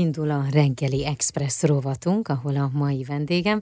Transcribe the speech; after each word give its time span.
Indul 0.00 0.30
a 0.30 0.44
reggeli 0.50 1.06
express 1.06 1.62
rovatunk, 1.62 2.28
ahol 2.28 2.56
a 2.56 2.70
mai 2.72 3.04
vendégem 3.04 3.60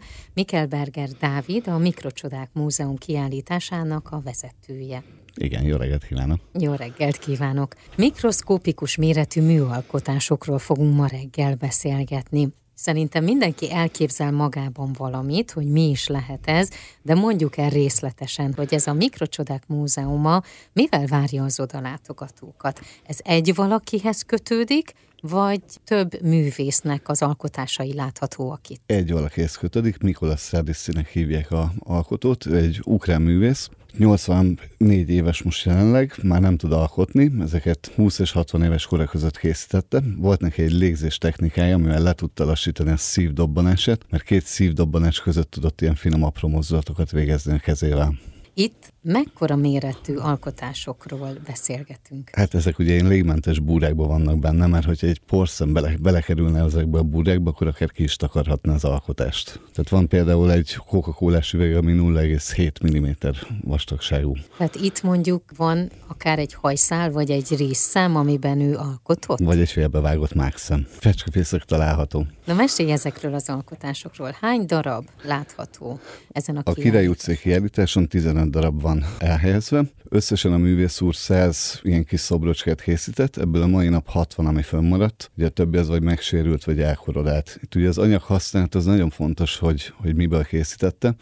Berger 0.68 1.08
Dávid, 1.08 1.68
a 1.68 1.79
Mikrocsodák 1.79 2.50
Múzeum 2.53 2.96
kiállításának 2.96 4.08
a 4.10 4.21
vezetője. 4.25 5.02
Igen, 5.34 5.65
jó 5.65 5.76
reggelt 5.76 6.05
kívánok! 6.05 6.41
Jó 6.58 6.73
reggelt 6.73 7.18
kívánok! 7.18 7.75
Mikroszkópikus 7.97 8.96
méretű 8.96 9.43
műalkotásokról 9.43 10.59
fogunk 10.59 10.96
ma 10.96 11.07
reggel 11.07 11.55
beszélgetni. 11.55 12.48
Szerintem 12.75 13.25
mindenki 13.25 13.73
elképzel 13.73 14.32
magában 14.32 14.93
valamit, 14.98 15.51
hogy 15.51 15.66
mi 15.66 15.89
is 15.89 16.07
lehet 16.07 16.46
ez, 16.46 16.69
de 17.03 17.14
mondjuk 17.14 17.57
el 17.57 17.71
részletesen, 17.71 18.53
hogy 18.57 18.75
ez 18.75 18.87
a 18.87 18.93
Mikrocsodák 18.93 19.66
Múzeuma 19.66 20.43
mivel 20.73 21.07
várja 21.07 21.45
az 21.45 21.61
odalátogatókat. 21.61 22.80
Ez 23.07 23.19
egy 23.23 23.55
valakihez 23.55 24.23
kötődik, 24.23 24.95
vagy 25.29 25.62
több 25.84 26.22
művésznek 26.22 27.09
az 27.09 27.22
alkotásai 27.22 27.95
láthatóak 27.95 28.69
itt? 28.69 28.82
Egy 28.87 29.12
valakihez 29.12 29.56
kötődik, 29.56 29.98
Mikolas 29.98 30.41
Szerdiszinek 30.41 31.09
hívják 31.09 31.51
a 31.51 31.73
alkotót, 31.78 32.46
egy 32.46 32.80
ukrán 32.84 33.23
művész, 33.23 33.68
84 33.98 35.10
éves 35.10 35.42
most 35.42 35.65
jelenleg, 35.65 36.15
már 36.23 36.41
nem 36.41 36.56
tud 36.56 36.73
alkotni, 36.73 37.32
ezeket 37.41 37.92
20 37.95 38.18
és 38.18 38.32
60 38.32 38.62
éves 38.62 38.87
kora 38.87 39.05
között 39.05 39.38
készítette. 39.38 40.02
Volt 40.16 40.41
neki 40.41 40.62
egy 40.62 40.73
légzés 40.73 41.18
technikája, 41.18 41.74
amivel 41.74 42.02
le 42.02 42.12
tudta 42.12 42.45
lassítani 42.45 42.91
a 42.91 42.96
szívdobbanását, 42.96 44.01
mert 44.10 44.23
két 44.23 44.45
szívdobbanás 44.45 45.20
között 45.20 45.51
tudott 45.51 45.80
ilyen 45.80 45.95
finom 45.95 46.23
apró 46.23 46.48
mozdulatokat 46.48 47.10
végezni 47.10 47.52
a 47.52 47.59
kezével. 47.59 48.15
Itt 48.57 48.93
mekkora 49.03 49.57
méretű 49.57 50.15
alkotásokról 50.17 51.37
beszélgetünk? 51.47 52.31
Hát 52.33 52.55
ezek 52.55 52.79
ugye 52.79 52.93
én 52.93 53.09
légmentes 53.09 53.59
búrákban 53.59 54.09
vannak 54.09 54.39
benne, 54.39 54.67
mert 54.67 54.85
hogyha 54.85 55.07
egy 55.07 55.21
porszem 55.27 55.73
bele, 55.73 55.95
belekerülne 56.01 56.63
ezekbe 56.63 56.99
a 56.99 57.03
búrákba, 57.03 57.51
akkor 57.51 57.67
akár 57.67 57.91
ki 57.91 58.03
is 58.03 58.17
takarhatna 58.17 58.73
az 58.73 58.85
alkotást. 58.85 59.61
Tehát 59.75 59.89
van 59.89 60.09
például 60.09 60.52
egy 60.52 60.74
Coca-Cola 60.87 61.41
üveg, 61.52 61.77
ami 61.77 61.93
0,7 61.93 62.99
mm 62.99 63.29
vastagságú. 63.61 64.36
Tehát 64.56 64.74
itt 64.74 65.02
mondjuk 65.02 65.42
van 65.56 65.91
akár 66.06 66.39
egy 66.39 66.55
hajszál, 66.55 67.11
vagy 67.11 67.30
egy 67.30 67.56
részszám, 67.56 68.16
amiben 68.16 68.61
ő 68.61 68.77
alkotott? 68.77 69.39
Vagy 69.39 69.58
egy 69.58 69.70
félbevágott 69.70 70.34
mákszem. 70.34 70.86
Fecskefészek 70.89 71.62
található. 71.62 72.27
Na 72.44 72.55
mesélj 72.55 72.92
ezekről 72.92 73.34
az 73.34 73.48
alkotásokról. 73.48 74.36
Hány 74.41 74.66
darab 74.66 75.08
látható 75.22 76.00
ezen 76.33 76.56
a 76.56 76.61
A 76.64 76.72
Király 76.72 77.06
utcai 77.06 77.36
kiállításon 77.36 78.08
15 78.08 78.42
darab 78.50 78.80
van 78.80 79.04
elhelyezve. 79.18 79.84
Összesen 80.08 80.52
a 80.52 80.56
művész 80.56 81.00
úr 81.00 81.14
100 81.14 81.80
ilyen 81.82 82.04
kis 82.04 82.20
szobrocskát 82.20 82.82
készített, 82.82 83.36
ebből 83.36 83.62
a 83.62 83.66
mai 83.66 83.88
nap 83.88 84.08
60, 84.08 84.46
ami 84.46 84.62
fönnmaradt. 84.62 85.30
Ugye 85.36 85.46
a 85.46 85.48
többi 85.48 85.76
az 85.78 85.88
vagy 85.88 86.02
megsérült, 86.02 86.64
vagy 86.64 86.80
elkorodált. 86.80 87.58
Itt 87.62 87.74
ugye 87.74 87.88
az 87.88 87.98
anyag 87.98 88.22
használat 88.22 88.74
az 88.74 88.84
nagyon 88.84 89.10
fontos, 89.10 89.58
hogy, 89.58 89.92
hogy 89.96 90.14
miből 90.14 90.44
készítette, 90.44 91.14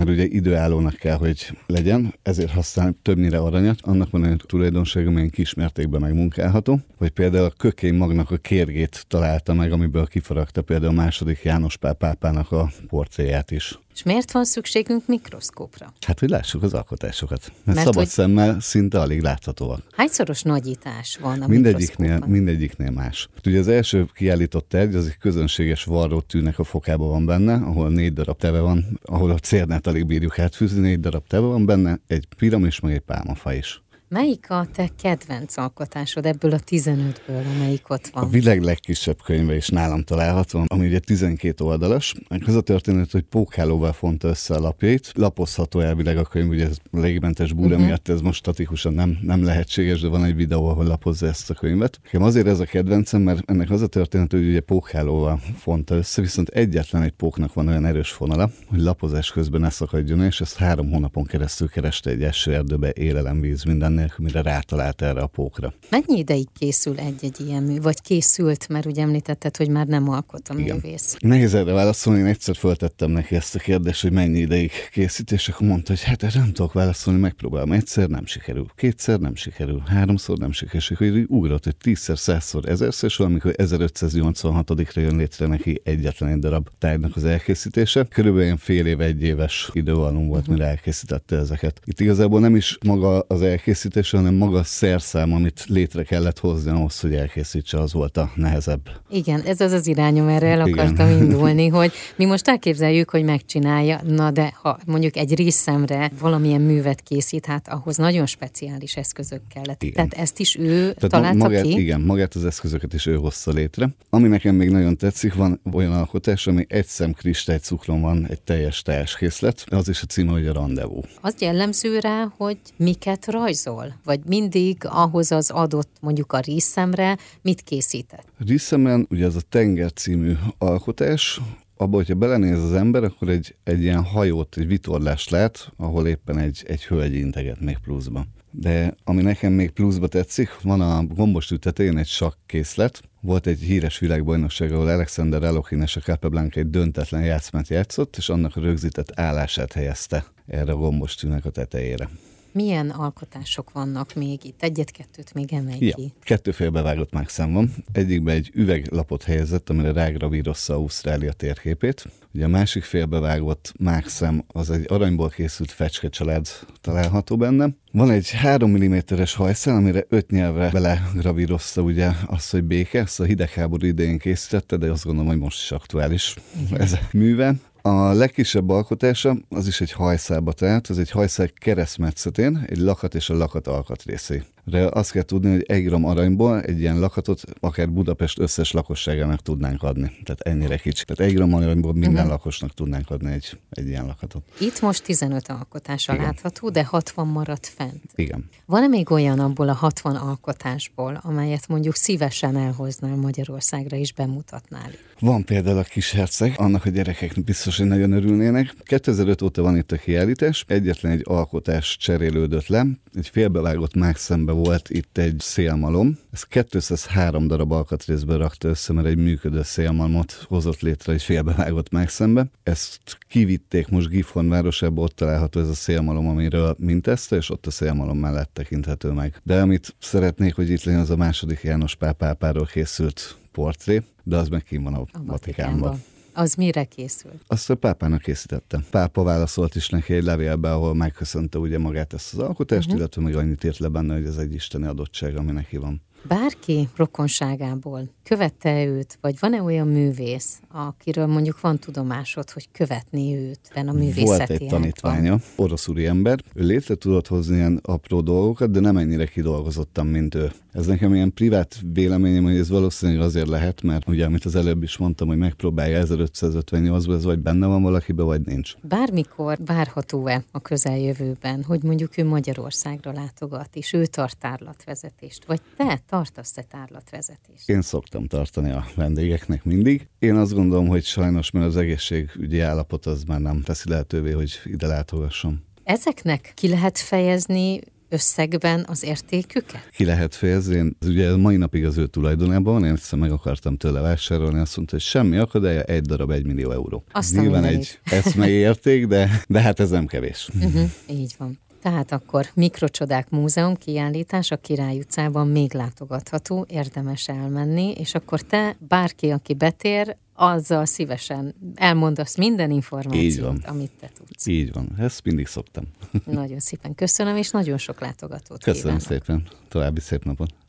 mert 0.00 0.12
ugye 0.12 0.26
időállónak 0.26 0.94
kell, 0.94 1.16
hogy 1.16 1.56
legyen, 1.66 2.14
ezért 2.22 2.50
használ 2.50 2.94
többnyire 3.02 3.38
aranyat. 3.38 3.78
Annak 3.82 4.10
van 4.10 4.24
egy 4.24 4.42
tulajdonság, 4.46 5.06
amilyen 5.06 5.30
kismértékben 5.30 6.00
megmunkálható, 6.00 6.80
vagy 6.98 7.10
például 7.10 7.44
a 7.44 7.52
kökény 7.56 7.94
magnak 7.94 8.30
a 8.30 8.36
kérgét 8.36 9.04
találta 9.08 9.54
meg, 9.54 9.72
amiből 9.72 10.06
kifaragta 10.06 10.62
például 10.62 10.92
a 10.92 11.02
második 11.02 11.42
János 11.42 11.76
Pál 11.76 11.94
pápának 11.94 12.52
a 12.52 12.70
porcéját 12.88 13.50
is. 13.50 13.78
És 13.94 14.06
miért 14.06 14.32
van 14.32 14.44
szükségünk 14.44 15.06
mikroszkópra? 15.06 15.92
Hát, 16.06 16.18
hogy 16.18 16.28
lássuk 16.28 16.62
az 16.62 16.74
alkotásokat. 16.74 17.40
Mert, 17.40 17.64
Mert 17.64 17.78
szabad 17.78 17.94
hogy... 17.94 18.06
szemmel 18.06 18.60
szinte 18.60 19.00
alig 19.00 19.22
láthatóak. 19.22 19.82
Hányszoros 19.92 20.42
nagyítás 20.42 21.18
van 21.20 21.42
a 21.42 21.46
mindegyiknél, 21.46 22.24
mindegyiknél 22.26 22.90
más. 22.90 23.28
Ugye 23.46 23.58
az 23.58 23.68
első 23.68 24.06
kiállított 24.14 24.68
tárgy, 24.68 24.94
az 24.94 25.06
egy 25.06 25.16
közönséges 25.16 25.84
varró 25.84 26.20
tűnek 26.20 26.58
a 26.58 26.64
fokában 26.64 27.08
van 27.08 27.26
benne, 27.26 27.54
ahol 27.54 27.88
négy 27.88 28.12
darab 28.12 28.38
teve 28.38 28.60
van, 28.60 29.00
ahol 29.02 29.30
a 29.30 29.38
cérnát 29.38 29.86
alig 29.90 30.06
bírjuk 30.06 30.38
átfűzni, 30.38 30.80
négy 30.80 31.00
darab 31.00 31.26
teve 31.26 31.46
van 31.46 31.66
benne, 31.66 32.00
egy 32.06 32.26
piramis, 32.36 32.80
meg 32.80 32.92
egy 32.92 33.00
pálmafa 33.00 33.52
is. 33.52 33.82
Melyik 34.12 34.50
a 34.50 34.66
te 34.72 34.88
kedvenc 35.02 35.56
alkotásod 35.56 36.26
ebből 36.26 36.52
a 36.52 36.58
15-ből, 36.58 37.54
amelyik 37.54 37.90
ott 37.90 38.06
van? 38.06 38.24
A 38.24 38.28
világ 38.28 38.62
legkisebb 38.62 39.22
könyve 39.22 39.56
is 39.56 39.68
nálam 39.68 40.02
található, 40.02 40.64
ami 40.66 40.86
ugye 40.86 40.98
12 40.98 41.64
oldalas. 41.64 42.14
Az 42.46 42.54
a 42.54 42.60
történet, 42.60 43.10
hogy 43.10 43.22
pókhálóval 43.22 43.92
fonta 43.92 44.28
össze 44.28 44.54
a 44.54 44.60
lapjait. 44.60 45.12
Lapozható 45.14 45.80
elvileg 45.80 46.16
a 46.16 46.22
könyv, 46.22 46.48
ugye 46.48 46.66
ez 46.66 46.76
légmentes 46.90 47.52
búra 47.52 47.68
uh-huh. 47.68 47.84
miatt 47.84 48.08
ez 48.08 48.20
most 48.20 48.38
statikusan 48.38 48.92
nem, 48.92 49.18
nem 49.22 49.44
lehetséges, 49.44 50.00
de 50.00 50.08
van 50.08 50.24
egy 50.24 50.34
videó, 50.34 50.68
ahol 50.68 50.84
lapozza 50.84 51.26
ezt 51.26 51.50
a 51.50 51.54
könyvet. 51.54 52.00
Nekem 52.02 52.22
azért 52.22 52.46
ez 52.46 52.60
a 52.60 52.64
kedvencem, 52.64 53.22
mert 53.22 53.50
ennek 53.50 53.70
az 53.70 53.82
a 53.82 53.86
történet, 53.86 54.30
hogy 54.30 54.48
ugye 54.48 54.60
pókhálóval 54.60 55.40
fonta 55.56 55.94
össze, 55.94 56.20
viszont 56.20 56.48
egyetlen 56.48 57.02
egy 57.02 57.12
póknak 57.12 57.54
van 57.54 57.68
olyan 57.68 57.86
erős 57.86 58.10
fonala, 58.10 58.50
hogy 58.66 58.80
lapozás 58.80 59.30
közben 59.30 59.60
ne 59.60 59.70
szakadjon, 59.70 60.22
és 60.22 60.40
ezt 60.40 60.56
három 60.56 60.90
hónapon 60.90 61.24
keresztül 61.24 61.68
kereste 61.68 62.10
egy 62.10 62.22
esőerdőbe, 62.22 62.92
élelemvíz, 62.94 63.62
minden 63.64 63.98
nélkül, 64.00 64.24
mire 64.24 64.42
rátalált 64.42 65.02
erre 65.02 65.20
a 65.20 65.26
pókra. 65.26 65.72
Mennyi 65.90 66.18
ideig 66.18 66.46
készül 66.58 66.98
egy-egy 66.98 67.40
ilyen 67.40 67.62
mű, 67.62 67.80
vagy 67.80 68.00
készült, 68.00 68.68
mert 68.68 68.86
ugye 68.86 69.02
említetted, 69.02 69.56
hogy 69.56 69.68
már 69.68 69.86
nem 69.86 70.08
alkot 70.08 70.48
a 70.48 70.54
Igen. 70.58 70.74
művész? 70.76 71.16
Nehéz 71.18 71.54
erre 71.54 71.72
válaszolni, 71.72 72.20
én 72.20 72.26
egyszer 72.26 72.56
föltettem 72.56 73.10
neki 73.10 73.34
ezt 73.34 73.54
a 73.54 73.58
kérdést, 73.58 74.02
hogy 74.02 74.12
mennyi 74.12 74.38
ideig 74.38 74.70
készít, 74.92 75.32
és 75.32 75.48
akkor 75.48 75.66
mondta, 75.66 75.92
hogy 75.92 76.02
hát 76.02 76.22
erre 76.22 76.38
nem 76.38 76.52
tudok 76.52 76.72
válaszolni, 76.72 77.20
megpróbálom. 77.20 77.72
Egyszer 77.72 78.08
nem 78.08 78.26
sikerül, 78.26 78.66
kétszer 78.76 79.18
nem 79.18 79.34
sikerül, 79.34 79.82
háromszor 79.86 80.38
nem 80.38 80.52
sikerül, 80.52 80.80
és 80.80 80.90
akkor 80.90 81.24
ugrott, 81.26 81.64
hogy 81.64 81.76
tízszer, 81.76 82.18
százszor, 82.18 82.68
ezerszer, 82.68 83.10
és 83.10 83.16
valamikor 83.16 83.54
1586-ra 83.56 84.94
jön 84.94 85.16
létre 85.16 85.46
neki 85.46 85.80
egyetlen 85.84 86.30
egy 86.30 86.38
darab 86.38 86.68
tárgynak 86.78 87.16
az 87.16 87.24
elkészítése. 87.24 88.04
Körülbelül 88.04 88.56
fél 88.56 88.86
év, 88.86 89.00
egy 89.00 89.22
éves 89.22 89.70
idővalom 89.72 90.26
volt, 90.26 90.40
uh-huh. 90.40 90.54
mire 90.54 90.66
elkészítette 90.66 91.36
ezeket. 91.36 91.80
Itt 91.84 92.00
igazából 92.00 92.40
nem 92.40 92.56
is 92.56 92.78
maga 92.86 93.18
az 93.18 93.42
elkészítés, 93.42 93.89
elkészítése, 93.96 94.16
hanem 94.16 94.34
maga 94.34 94.58
a 94.58 94.64
szerszám, 94.64 95.32
amit 95.32 95.64
létre 95.66 96.02
kellett 96.02 96.38
hozni 96.38 96.70
ahhoz, 96.70 97.00
hogy 97.00 97.14
elkészítse, 97.14 97.78
az 97.78 97.92
volt 97.92 98.16
a 98.16 98.30
nehezebb. 98.34 98.88
Igen, 99.10 99.40
ez 99.40 99.60
az 99.60 99.72
az 99.72 99.86
irányom, 99.86 100.28
erre 100.28 100.46
el 100.46 100.66
Igen. 100.66 100.78
akartam 100.78 101.10
indulni, 101.22 101.68
hogy 101.68 101.92
mi 102.16 102.24
most 102.24 102.48
elképzeljük, 102.48 103.10
hogy 103.10 103.24
megcsinálja, 103.24 104.00
na 104.06 104.30
de 104.30 104.52
ha 104.62 104.78
mondjuk 104.86 105.16
egy 105.16 105.34
részemre 105.34 106.10
valamilyen 106.18 106.60
művet 106.60 107.00
készít, 107.00 107.46
hát 107.46 107.68
ahhoz 107.68 107.96
nagyon 107.96 108.26
speciális 108.26 108.96
eszközök 108.96 109.40
kellett. 109.54 109.82
Igen. 109.82 109.94
Tehát 109.94 110.12
ezt 110.12 110.38
is 110.38 110.56
ő 110.56 110.92
Tehát 110.92 111.10
találta 111.10 111.38
magát, 111.38 111.62
ki? 111.62 111.80
Igen, 111.80 112.00
magát 112.00 112.34
az 112.34 112.44
eszközöket 112.44 112.94
is 112.94 113.06
ő 113.06 113.14
hozta 113.14 113.50
létre. 113.50 113.88
Ami 114.10 114.28
nekem 114.28 114.54
még 114.54 114.70
nagyon 114.70 114.96
tetszik, 114.96 115.34
van 115.34 115.60
olyan 115.72 115.92
alkotás, 115.92 116.46
ami 116.46 116.64
egy 116.68 116.86
szem 116.86 117.12
kristály 117.12 117.58
cukron 117.58 118.00
van, 118.00 118.26
egy 118.28 118.40
teljes 118.40 118.82
készlet. 119.18 119.64
Az 119.68 119.88
is 119.88 120.02
a 120.02 120.06
címe, 120.06 120.32
hogy 120.32 120.46
a 120.46 120.52
rendezvú. 120.52 121.00
Az 121.20 121.34
jellemző 121.38 121.98
rá, 121.98 122.32
hogy 122.36 122.58
miket 122.76 123.26
rajzol? 123.26 123.79
Szól? 123.80 123.94
Vagy 124.04 124.20
mindig 124.26 124.76
ahhoz 124.82 125.32
az 125.32 125.50
adott 125.50 125.96
mondjuk 126.00 126.32
a 126.32 126.38
ríszemre 126.38 127.18
mit 127.42 127.60
készített? 127.60 128.24
A 128.38 128.44
ríszemen 128.46 129.06
ugye 129.10 129.24
ez 129.24 129.36
a 129.36 129.40
Tenger 129.48 129.92
című 129.92 130.32
alkotás, 130.58 131.40
abban, 131.76 131.94
hogyha 131.94 132.14
belenéz 132.14 132.62
az 132.62 132.72
ember, 132.72 133.04
akkor 133.04 133.28
egy, 133.28 133.54
egy 133.64 133.82
ilyen 133.82 134.04
hajót, 134.04 134.56
egy 134.56 134.66
vitorlást 134.66 135.30
lát, 135.30 135.72
ahol 135.76 136.06
éppen 136.06 136.38
egy, 136.38 136.62
egy 136.66 136.84
hölgy 136.84 137.14
integet 137.14 137.60
még 137.60 137.78
pluszban. 137.78 138.26
De 138.50 138.94
ami 139.04 139.22
nekem 139.22 139.52
még 139.52 139.70
pluszba 139.70 140.06
tetszik, 140.06 140.60
van 140.62 140.80
a 140.80 141.04
gombostű 141.04 141.56
tetején 141.56 141.98
egy 141.98 142.06
sakkészlet. 142.06 143.02
Volt 143.20 143.46
egy 143.46 143.60
híres 143.60 143.98
világbajnokság, 143.98 144.72
ahol 144.72 144.88
Alexander 144.88 145.42
Elokhin 145.42 145.82
és 145.82 145.96
a 145.96 146.00
Capablanca 146.00 146.60
egy 146.60 146.70
döntetlen 146.70 147.24
játszmát 147.24 147.68
játszott, 147.68 148.16
és 148.16 148.28
annak 148.28 148.56
a 148.56 148.60
rögzített 148.60 149.20
állását 149.20 149.72
helyezte 149.72 150.24
erre 150.46 150.72
a 150.72 150.76
gombostűnek 150.76 151.44
a 151.44 151.50
tetejére. 151.50 152.08
Milyen 152.52 152.90
alkotások 152.90 153.72
vannak 153.72 154.14
még 154.14 154.44
itt? 154.44 154.62
Egyet-kettőt 154.62 155.34
még 155.34 155.52
emelj 155.52 155.78
ja, 155.80 155.94
ki. 155.94 156.12
Kettő 156.22 156.50
félbevágott 156.50 157.12
mákszám 157.12 157.52
van. 157.52 157.74
Egyikben 157.92 158.34
egy 158.34 158.50
üveglapot 158.54 159.22
helyezett, 159.22 159.70
amire 159.70 159.92
rágravírozza 159.92 160.74
Ausztrália 160.74 161.32
térképét. 161.32 162.04
Ugye 162.34 162.44
a 162.44 162.48
másik 162.48 162.82
félbevágott 162.82 163.72
mákszem 163.78 164.44
az 164.48 164.70
egy 164.70 164.84
aranyból 164.88 165.28
készült 165.28 165.70
fecske 165.70 166.08
család 166.08 166.46
található 166.80 167.36
benne. 167.36 167.68
Van 167.92 168.10
egy 168.10 168.30
3 168.30 168.70
mm-es 168.70 169.34
hajszál, 169.34 169.76
amire 169.76 170.04
öt 170.08 170.30
nyelvre 170.30 170.70
belegravírozta 170.70 171.82
ugye 171.82 172.10
azt, 172.26 172.50
hogy 172.50 172.64
béke, 172.64 172.98
ezt 172.98 173.20
a 173.20 173.24
hidegháború 173.24 173.86
idején 173.86 174.18
készítette, 174.18 174.76
de 174.76 174.90
azt 174.90 175.04
gondolom, 175.04 175.30
hogy 175.30 175.38
most 175.38 175.62
is 175.62 175.70
aktuális 175.72 176.34
Igen. 176.66 176.80
ez 176.80 176.92
a 176.92 176.98
műve. 177.12 177.54
A 177.82 178.12
legkisebb 178.12 178.68
alkotása 178.68 179.36
az 179.48 179.66
is 179.66 179.80
egy 179.80 179.92
hajszálba 179.92 180.52
tehát, 180.52 180.90
ez 180.90 180.98
egy 180.98 181.10
hajszál 181.10 181.48
keresztmetszetén, 181.54 182.64
egy 182.68 182.78
lakat 182.78 183.14
és 183.14 183.30
a 183.30 183.34
lakat 183.34 183.66
alkatrészé. 183.66 184.42
De 184.64 184.88
azt 184.92 185.12
kell 185.12 185.22
tudni, 185.22 185.50
hogy 185.50 185.64
egy 185.66 185.84
gram 185.84 186.04
aranyból 186.04 186.60
egy 186.60 186.80
ilyen 186.80 186.98
lakatot 186.98 187.42
akár 187.60 187.90
Budapest 187.90 188.38
összes 188.38 188.70
lakosságának 188.72 189.42
tudnánk 189.42 189.82
adni. 189.82 190.10
Tehát 190.24 190.40
ennyire 190.40 190.76
kicsi. 190.76 191.04
Tehát 191.04 191.30
egy 191.30 191.36
gram 191.36 191.54
aranyból 191.54 191.92
minden 191.92 192.12
uh-huh. 192.12 192.28
lakosnak 192.28 192.74
tudnánk 192.74 193.10
adni 193.10 193.32
egy, 193.32 193.58
egy 193.70 193.86
ilyen 193.86 194.06
lakatot. 194.06 194.42
Itt 194.60 194.80
most 194.80 195.04
15 195.04 195.48
alkotása 195.48 196.12
Igen. 196.12 196.24
látható, 196.24 196.70
de 196.70 196.84
60 196.84 197.26
maradt 197.26 197.66
fent. 197.66 198.02
Igen. 198.14 198.48
Van-e 198.66 198.86
még 198.86 199.10
olyan 199.10 199.38
abból 199.38 199.68
a 199.68 199.74
60 199.74 200.16
alkotásból, 200.16 201.20
amelyet 201.22 201.68
mondjuk 201.68 201.94
szívesen 201.94 202.56
elhoznál 202.56 203.16
Magyarországra 203.16 203.96
is 203.96 204.12
bemutatnál? 204.12 204.90
Van 205.20 205.44
például 205.44 205.78
a 205.78 205.82
kis 205.82 206.10
herceg, 206.10 206.54
annak 206.56 206.84
a 206.84 206.90
gyerekek 206.90 207.44
biztos, 207.44 207.69
hogy 207.76 207.86
nagyon 207.86 208.12
örülnének. 208.12 208.74
2005 208.82 209.42
óta 209.42 209.62
van 209.62 209.76
itt 209.76 209.92
a 209.92 209.96
kiállítás, 209.96 210.64
egyetlen 210.68 211.12
egy 211.12 211.22
alkotás 211.24 211.96
cserélődött 211.96 212.66
le, 212.66 212.86
egy 213.14 213.28
félbevágott 213.28 213.94
mágszembe 213.94 214.52
volt 214.52 214.90
itt 214.90 215.18
egy 215.18 215.34
szélmalom. 215.38 216.18
Ez 216.32 216.42
203 216.42 217.46
darab 217.46 217.72
alkatrészből 217.72 218.38
rakta 218.38 218.68
össze, 218.68 218.92
mert 218.92 219.06
egy 219.06 219.16
működő 219.16 219.62
szélmalmot 219.62 220.32
hozott 220.32 220.80
létre 220.80 221.12
egy 221.12 221.22
félbevágott 221.22 221.90
mágszembe. 221.90 222.46
Ezt 222.62 223.00
kivitték 223.28 223.88
most 223.88 224.08
Gifhorn 224.08 224.48
városába, 224.48 225.02
ott 225.02 225.14
található 225.14 225.60
ez 225.60 225.68
a 225.68 225.74
szélmalom, 225.74 226.28
amiről 226.28 226.76
mintezte, 226.78 227.36
és 227.36 227.50
ott 227.50 227.66
a 227.66 227.70
szélmalom 227.70 228.18
mellett 228.18 228.50
tekinthető 228.52 229.10
meg. 229.10 229.40
De 229.42 229.60
amit 229.60 229.94
szeretnék, 229.98 230.54
hogy 230.54 230.70
itt 230.70 230.84
legyen, 230.84 231.00
az 231.00 231.10
a 231.10 231.16
második 231.16 231.60
János 231.62 231.94
pápápáról 231.94 232.66
készült 232.66 233.36
portré, 233.52 234.02
de 234.22 234.36
az 234.36 234.48
meg 234.48 234.62
kim 234.62 234.82
van 234.82 234.94
a, 234.94 235.00
a 235.00 235.24
Vatikánban. 235.24 236.02
Az 236.32 236.54
mire 236.54 236.84
készült? 236.84 237.42
Azt 237.46 237.70
a 237.70 237.74
pápának 237.74 238.22
készítette. 238.22 238.80
Pápa 238.90 239.22
válaszolt 239.22 239.74
is 239.74 239.88
neki 239.88 240.14
egy 240.14 240.24
levélbe, 240.24 240.72
ahol 240.72 240.94
megköszönte 240.94 241.58
ugye 241.58 241.78
magát 241.78 242.12
ezt 242.12 242.32
az 242.34 242.38
alkotást, 242.38 242.86
uh-huh. 242.86 242.98
illetve 243.00 243.22
meg 243.22 243.34
annyit 243.34 243.64
írt 243.64 243.78
le 243.78 243.88
benne, 243.88 244.14
hogy 244.14 244.26
ez 244.26 244.36
egy 244.36 244.54
isteni 244.54 244.86
adottság, 244.86 245.36
ami 245.36 245.52
neki 245.52 245.76
van. 245.76 246.02
Bárki 246.28 246.88
rokonságából 246.96 248.08
követte 248.22 248.84
őt, 248.84 249.18
vagy 249.20 249.36
van-e 249.40 249.62
olyan 249.62 249.88
művész, 249.88 250.60
akiről 250.68 251.26
mondjuk 251.26 251.60
van 251.60 251.78
tudomásod, 251.78 252.50
hogy 252.50 252.68
követni 252.72 253.36
őt 253.36 253.60
a 253.74 253.92
művészeti 253.92 254.24
Volt 254.24 254.50
egy 254.50 254.66
tanítványa, 254.68 255.38
orosz 255.56 255.88
ember, 255.96 256.40
ő 256.54 256.64
létre 256.64 256.94
tudott 256.94 257.26
hozni 257.26 257.56
ilyen 257.56 257.80
apró 257.82 258.20
dolgokat, 258.20 258.70
de 258.70 258.80
nem 258.80 258.96
ennyire 258.96 259.26
kidolgozottam, 259.26 260.06
mint 260.06 260.34
ő. 260.34 260.50
Ez 260.72 260.86
nekem 260.86 261.14
ilyen 261.14 261.34
privát 261.34 261.76
véleményem, 261.92 262.44
hogy 262.44 262.56
ez 262.56 262.68
valószínűleg 262.68 263.20
azért 263.20 263.48
lehet, 263.48 263.82
mert 263.82 264.08
ugye, 264.08 264.24
amit 264.24 264.44
az 264.44 264.54
előbb 264.54 264.82
is 264.82 264.96
mondtam, 264.96 265.28
hogy 265.28 265.36
megpróbálja 265.36 266.04
1558-ban, 266.04 267.14
ez 267.14 267.24
vagy 267.24 267.38
benne 267.38 267.66
van 267.66 267.82
valakibe, 267.82 268.22
vagy 268.22 268.40
nincs. 268.40 268.74
Bármikor 268.82 269.58
várható-e 269.66 270.44
a 270.52 270.60
közeljövőben, 270.60 271.64
hogy 271.64 271.82
mondjuk 271.82 272.18
ő 272.18 272.24
Magyarországra 272.24 273.12
látogat, 273.12 273.68
és 273.72 273.92
ő 273.92 274.06
tart 274.06 274.38
tárlatvezetést, 274.38 275.44
vagy 275.44 275.60
te 275.76 276.00
tartasz-e 276.10 276.62
tárlatvezetést? 276.62 277.68
Én 277.68 277.82
szoktam 277.82 278.26
tartani 278.26 278.70
a 278.70 278.86
vendégeknek 278.94 279.64
mindig. 279.64 280.08
Én 280.18 280.34
azt 280.34 280.52
gondolom, 280.52 280.88
hogy 280.88 281.04
sajnos, 281.04 281.50
mert 281.50 281.66
az 281.66 281.76
egészségügyi 281.76 282.60
állapot 282.60 283.06
az 283.06 283.24
már 283.24 283.40
nem 283.40 283.62
teszi 283.62 283.88
lehetővé, 283.88 284.30
hogy 284.30 284.60
ide 284.64 284.86
látogassam. 284.86 285.64
Ezeknek 285.84 286.52
ki 286.54 286.68
lehet 286.68 286.98
fejezni 286.98 287.80
összegben 288.08 288.84
az 288.88 289.04
értéküket? 289.04 289.90
Ki 289.90 290.04
lehet 290.04 290.34
fejezni. 290.34 290.76
Én, 290.76 290.96
ugye 291.06 291.36
mai 291.36 291.56
napig 291.56 291.84
az 291.84 291.96
ő 291.96 292.06
tulajdonában 292.06 292.72
van, 292.72 292.84
én 292.84 292.92
egyszer 292.92 293.18
meg 293.18 293.30
akartam 293.30 293.76
tőle 293.76 294.00
vásárolni, 294.00 294.58
azt 294.58 294.76
mondta, 294.76 294.94
hogy 294.94 295.04
semmi 295.04 295.36
akadálya, 295.36 295.82
egy 295.82 296.02
darab 296.02 296.30
egy 296.30 296.46
millió 296.46 296.70
euró. 296.70 297.04
Aztán 297.12 297.42
Nyilván 297.42 297.64
egy 297.64 298.00
eszmei 298.04 298.52
érték, 298.52 299.06
de, 299.06 299.42
de 299.48 299.60
hát 299.60 299.80
ez 299.80 299.90
nem 299.90 300.06
kevés. 300.06 300.48
Uh-huh, 300.54 300.90
így 301.08 301.34
van. 301.38 301.58
Tehát 301.80 302.12
akkor 302.12 302.46
Mikrocsodák 302.54 303.30
Múzeum 303.30 303.74
kiállítás 303.74 304.50
a 304.50 304.56
Király 304.56 304.98
utcában 304.98 305.48
még 305.48 305.74
látogatható, 305.74 306.66
érdemes 306.68 307.28
elmenni, 307.28 307.90
és 307.90 308.14
akkor 308.14 308.40
te, 308.40 308.76
bárki, 308.78 309.30
aki 309.30 309.54
betér, 309.54 310.16
azzal 310.34 310.84
szívesen 310.84 311.54
elmondasz 311.74 312.36
minden 312.36 312.70
információt, 312.70 313.64
amit 313.64 313.90
te 314.00 314.10
tudsz. 314.14 314.46
Így 314.46 314.72
van, 314.72 314.88
ezt 314.98 315.24
mindig 315.24 315.46
szoktam. 315.46 315.84
Nagyon 316.24 316.58
szépen 316.58 316.94
köszönöm, 316.94 317.36
és 317.36 317.50
nagyon 317.50 317.78
sok 317.78 318.00
látogatót 318.00 318.62
Köszönöm 318.62 318.98
kívánok. 318.98 319.24
szépen, 319.24 319.48
további 319.68 320.00
szép 320.00 320.24
napot. 320.24 320.54